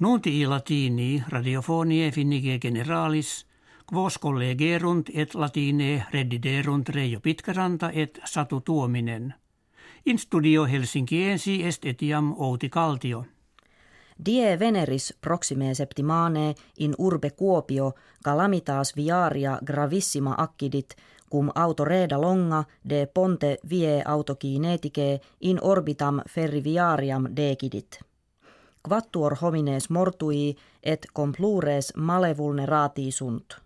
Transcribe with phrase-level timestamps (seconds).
[0.00, 3.46] Nunti latini radiofonie finnige generalis,
[3.92, 9.34] quos collegerunt et latine rediderunt Reijo Pitkäranta et Satu Tuominen.
[10.06, 13.24] In studio Helsinkiensi est etiam Outi Kaltio.
[14.26, 17.92] Die veneris proxime septimane in urbe Kuopio
[18.24, 20.94] calamitas viaria gravissima accidit
[21.30, 28.00] cum autoreda longa de ponte vie autokinetike in orbitam ferriviariam decidit.
[28.88, 33.56] Quattuor homines mortui et complures male vulnerati sunt.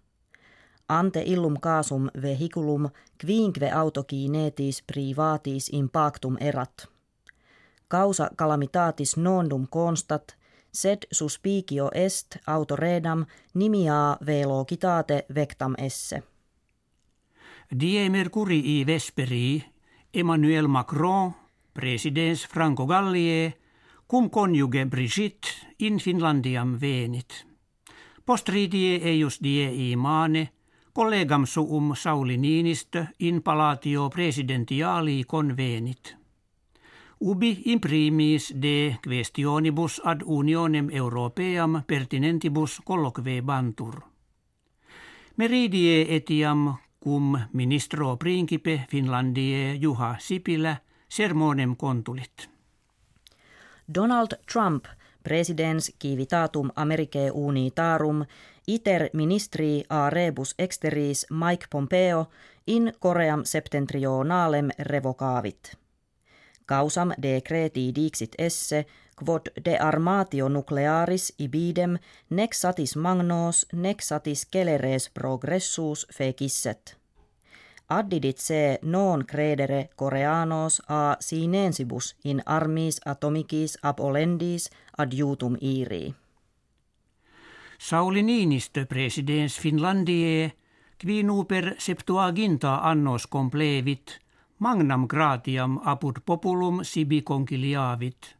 [0.88, 2.88] Ante illum casum vehiculum
[3.26, 6.88] quinque autokinetis privatis impactum erat.
[7.88, 10.36] Causa calamitatis nondum constat,
[10.72, 16.22] sed suspicio est autoredam nimia velocitate vectam esse.
[17.80, 19.64] Die Mercurii vesperi
[20.14, 21.32] Emmanuel Macron,
[21.74, 23.59] presidens Franco Gallie,
[24.10, 27.46] cum conjuge Brigitte in Finlandiam venit.
[28.24, 30.50] Postridie eius die imane,
[30.92, 36.16] collegam suum Sauli Niinistö in palatio presidentiali convenit.
[37.20, 44.02] Ubi imprimis de questionibus ad unionem europeam pertinentibus colloque bantur.
[45.36, 50.76] Meridie etiam cum ministro principe Finlandie Juha Sipilä
[51.08, 52.59] sermonem kontulit.
[53.94, 54.84] Donald Trump,
[55.22, 58.24] presidens civitatum Americae unitarum,
[58.66, 62.26] iter ministri a rebus exteris Mike Pompeo
[62.66, 65.76] in Koream septentrionalem revocavit.
[66.66, 68.86] Causam decreti dixit esse,
[69.24, 71.98] quod de armatio nuclearis ibidem
[72.30, 76.99] nec satis magnos nec satis celeres progressus fecisset.
[77.90, 86.14] Addidit se non credere coreanos a sinensibus in armis atomicis ab olendis adjutum iri.
[87.78, 90.52] Sauli Niinistö presidens Finlandie,
[91.00, 94.20] qui per septuaginta annos complevit,
[94.58, 98.36] magnam gratiam apud populum sibi conciliavit.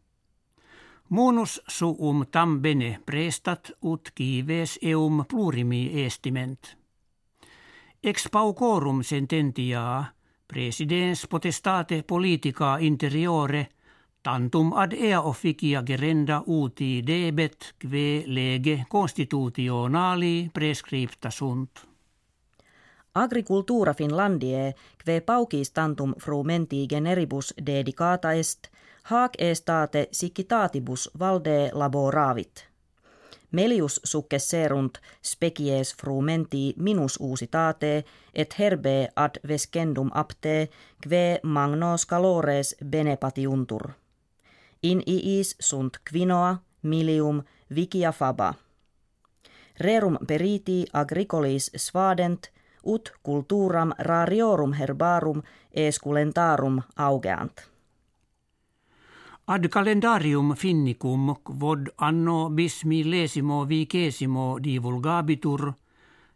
[1.08, 6.79] Munus suum tam bene prestat ut kives eum plurimi estiment.
[8.03, 10.05] Ex paucorum sententia,
[10.47, 13.69] presidens potestate politica interiore–
[14.22, 21.71] Tantum ad ea officia gerenda uti debet kve lege constitutionali prescripta sunt.
[23.15, 28.69] Agricultura Finlandie kve paucis tantum frumenti generibus dedicata est,
[29.03, 32.69] hac estate sikitatibus valde laboravit.
[33.50, 40.69] Melius successerunt species frumenti minus usitate et herbe ad vescendum apte
[41.03, 43.91] kve magnos calores benepatiuntur.
[44.83, 47.43] In iis sunt quinoa, milium,
[47.75, 48.55] vicia faba.
[49.81, 52.50] Rerum periti agricolis svadent,
[52.84, 55.43] ut culturam rariorum herbarum
[55.75, 57.71] esculentarum augeant.
[59.50, 65.75] Ad calendarium finnicum quod anno bis millesimo vicesimo divulgabitur,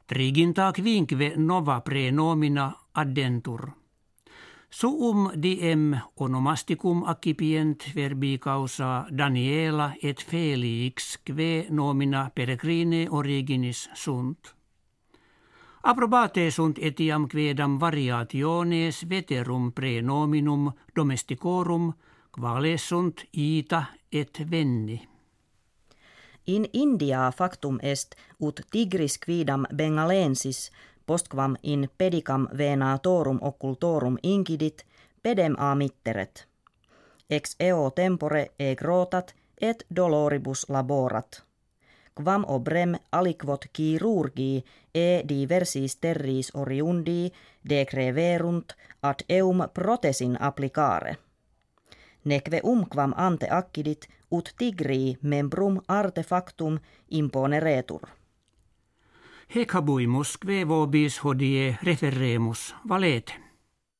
[0.04, 3.70] triginta quinque nova prenomina addentur.
[4.68, 14.56] Suum diem onomasticum accipient verbi causa Daniela et Felix kve nomina peregrine originis sunt.
[15.82, 21.94] Approbate sunt etiam quedam variationes veterum prenominum domesticorum
[22.40, 25.08] quale sunt ita et venni.
[26.46, 30.70] In India factum est ut tigris quidam bengalensis
[31.06, 34.84] postquam in pedicam venatorum occultorum incidit,
[35.22, 36.46] pedem a mitteret.
[37.30, 41.42] Ex eo tempore e grotat et doloribus laborat.
[42.14, 44.64] Quam obrem aliquot chirurgii
[44.94, 47.32] e diversis terris oriundi
[47.68, 51.16] decreverunt ad eum protesin applicare.
[52.24, 56.78] Neque umquam ante accidit ut tigrii membrum artefactum
[57.10, 58.08] imponeretur.
[59.54, 63.32] Hec habuimus kve vobis hodie referemus valete.